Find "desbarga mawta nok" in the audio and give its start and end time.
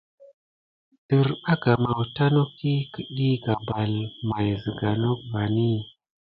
1.07-2.53